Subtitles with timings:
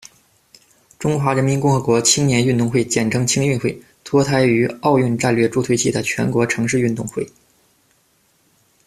[0.97, 7.31] 中华人民共和国青年运动会简称青运会，脱胎于“奥运战略”助推器的全国城市运动会。